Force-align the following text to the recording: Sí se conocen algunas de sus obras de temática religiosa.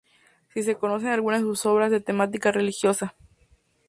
Sí 0.51 0.63
se 0.63 0.77
conocen 0.77 1.09
algunas 1.09 1.41
de 1.41 1.47
sus 1.47 1.63
obras 1.67 1.91
de 1.91 2.01
temática 2.01 2.51
religiosa. 2.51 3.15